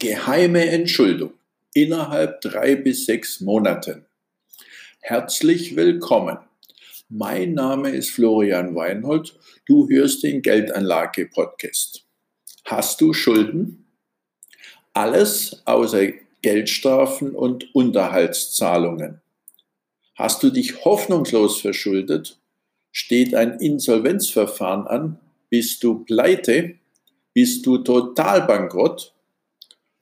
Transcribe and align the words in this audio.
Geheime 0.00 0.64
Entschuldung 0.70 1.32
innerhalb 1.74 2.40
drei 2.40 2.76
bis 2.76 3.04
sechs 3.04 3.40
Monaten. 3.40 4.06
Herzlich 5.00 5.74
willkommen. 5.74 6.38
Mein 7.08 7.54
Name 7.54 7.90
ist 7.90 8.12
Florian 8.12 8.76
Weinhold. 8.76 9.36
Du 9.66 9.88
hörst 9.88 10.22
den 10.22 10.40
Geldanlage-Podcast. 10.42 12.04
Hast 12.64 13.00
du 13.00 13.12
Schulden? 13.12 13.88
Alles 14.92 15.62
außer 15.64 16.12
Geldstrafen 16.42 17.34
und 17.34 17.74
Unterhaltszahlungen. 17.74 19.20
Hast 20.14 20.44
du 20.44 20.50
dich 20.50 20.84
hoffnungslos 20.84 21.60
verschuldet? 21.60 22.38
Steht 22.92 23.34
ein 23.34 23.58
Insolvenzverfahren 23.58 24.86
an? 24.86 25.18
Bist 25.50 25.82
du 25.82 26.04
pleite? 26.04 26.76
Bist 27.34 27.66
du 27.66 27.78
total 27.78 28.46
bankrott? 28.46 29.12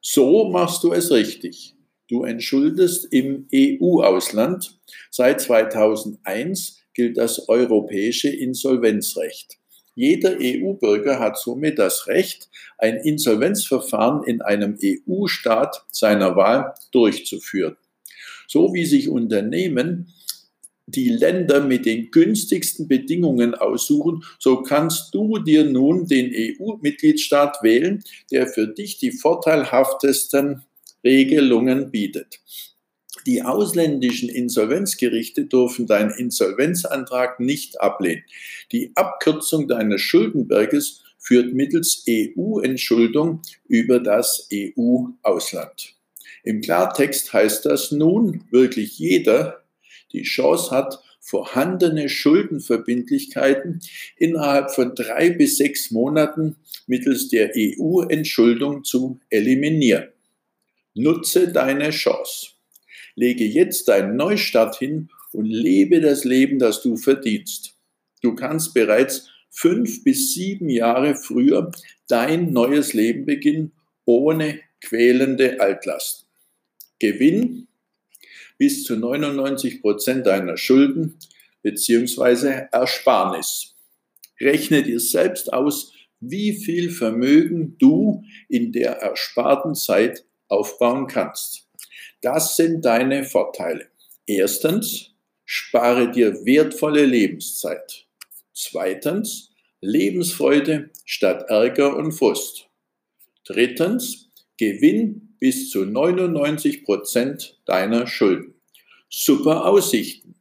So 0.00 0.48
machst 0.50 0.84
du 0.84 0.92
es 0.92 1.10
richtig. 1.10 1.74
Du 2.08 2.24
entschuldest 2.24 3.12
im 3.12 3.48
EU-Ausland. 3.52 4.78
Seit 5.10 5.40
2001 5.40 6.78
gilt 6.94 7.18
das 7.18 7.48
europäische 7.48 8.28
Insolvenzrecht. 8.28 9.58
Jeder 9.94 10.36
EU-Bürger 10.40 11.18
hat 11.18 11.38
somit 11.38 11.78
das 11.78 12.06
Recht, 12.06 12.48
ein 12.78 12.96
Insolvenzverfahren 12.96 14.22
in 14.22 14.40
einem 14.40 14.78
EU-Staat 14.82 15.84
seiner 15.90 16.36
Wahl 16.36 16.74
durchzuführen. 16.92 17.76
So 18.46 18.72
wie 18.72 18.86
sich 18.86 19.08
Unternehmen 19.08 20.14
die 20.88 21.10
Länder 21.10 21.60
mit 21.60 21.84
den 21.84 22.10
günstigsten 22.10 22.88
Bedingungen 22.88 23.54
aussuchen, 23.54 24.24
so 24.38 24.62
kannst 24.62 25.14
du 25.14 25.38
dir 25.38 25.64
nun 25.64 26.06
den 26.06 26.32
EU-Mitgliedstaat 26.34 27.62
wählen, 27.62 28.02
der 28.30 28.46
für 28.46 28.66
dich 28.66 28.98
die 28.98 29.12
vorteilhaftesten 29.12 30.62
Regelungen 31.04 31.90
bietet. 31.90 32.40
Die 33.26 33.42
ausländischen 33.42 34.30
Insolvenzgerichte 34.30 35.44
dürfen 35.44 35.86
deinen 35.86 36.10
Insolvenzantrag 36.10 37.40
nicht 37.40 37.80
ablehnen. 37.80 38.22
Die 38.72 38.92
Abkürzung 38.94 39.68
deines 39.68 40.00
Schuldenberges 40.00 41.02
führt 41.18 41.52
mittels 41.52 42.04
EU-Entschuldung 42.08 43.42
über 43.66 44.00
das 44.00 44.48
EU-Ausland. 44.52 45.94
Im 46.42 46.62
Klartext 46.62 47.32
heißt 47.34 47.66
das 47.66 47.92
nun, 47.92 48.44
wirklich 48.50 48.98
jeder, 48.98 49.62
die 50.12 50.22
Chance 50.22 50.70
hat, 50.70 50.98
vorhandene 51.20 52.08
Schuldenverbindlichkeiten 52.08 53.80
innerhalb 54.16 54.70
von 54.70 54.94
drei 54.94 55.30
bis 55.30 55.58
sechs 55.58 55.90
Monaten 55.90 56.56
mittels 56.86 57.28
der 57.28 57.52
EU-Entschuldung 57.56 58.84
zu 58.84 59.20
eliminieren. 59.30 60.08
Nutze 60.94 61.52
deine 61.52 61.90
Chance. 61.90 62.48
Lege 63.14 63.44
jetzt 63.44 63.88
deinen 63.88 64.16
Neustart 64.16 64.76
hin 64.78 65.10
und 65.32 65.46
lebe 65.46 66.00
das 66.00 66.24
Leben, 66.24 66.58
das 66.58 66.82
du 66.82 66.96
verdienst. 66.96 67.74
Du 68.22 68.34
kannst 68.34 68.74
bereits 68.74 69.28
fünf 69.50 70.04
bis 70.04 70.34
sieben 70.34 70.68
Jahre 70.68 71.14
früher 71.14 71.70
dein 72.08 72.52
neues 72.52 72.94
Leben 72.94 73.26
beginnen, 73.26 73.72
ohne 74.04 74.60
quälende 74.80 75.60
Altlasten. 75.60 76.26
Gewinn 76.98 77.67
bis 78.58 78.84
zu 78.84 78.96
99 78.96 79.80
Prozent 79.80 80.26
deiner 80.26 80.56
Schulden 80.56 81.18
beziehungsweise 81.62 82.68
Ersparnis. 82.72 83.74
Rechne 84.40 84.82
dir 84.82 85.00
selbst 85.00 85.52
aus, 85.52 85.92
wie 86.20 86.52
viel 86.52 86.90
Vermögen 86.90 87.76
du 87.78 88.24
in 88.48 88.72
der 88.72 88.98
ersparten 88.98 89.74
Zeit 89.74 90.24
aufbauen 90.48 91.06
kannst. 91.06 91.68
Das 92.20 92.56
sind 92.56 92.84
deine 92.84 93.24
Vorteile. 93.24 93.88
Erstens, 94.26 95.14
spare 95.44 96.10
dir 96.10 96.44
wertvolle 96.44 97.06
Lebenszeit. 97.06 98.06
Zweitens, 98.52 99.52
Lebensfreude 99.80 100.90
statt 101.04 101.44
Ärger 101.48 101.96
und 101.96 102.12
Frust. 102.12 102.68
Drittens, 103.44 104.30
Gewinn 104.58 105.27
bis 105.38 105.70
zu 105.70 105.84
99 105.84 106.84
Prozent 106.84 107.58
deiner 107.64 108.06
Schulden. 108.06 108.54
Super 109.08 109.66
Aussichten. 109.66 110.34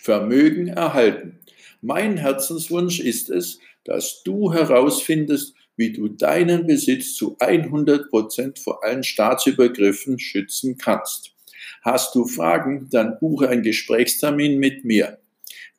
Vermögen 0.00 0.68
erhalten. 0.68 1.40
Mein 1.80 2.16
Herzenswunsch 2.16 3.00
ist 3.00 3.30
es, 3.30 3.58
dass 3.84 4.22
du 4.22 4.52
herausfindest, 4.52 5.54
wie 5.76 5.92
du 5.92 6.08
deinen 6.08 6.66
Besitz 6.66 7.14
zu 7.14 7.36
100 7.38 8.10
Prozent 8.10 8.58
vor 8.58 8.84
allen 8.84 9.02
Staatsübergriffen 9.02 10.18
schützen 10.18 10.76
kannst. 10.76 11.32
Hast 11.82 12.14
du 12.14 12.26
Fragen, 12.26 12.88
dann 12.90 13.18
buche 13.18 13.48
einen 13.48 13.62
Gesprächstermin 13.62 14.58
mit 14.58 14.84
mir. 14.84 15.18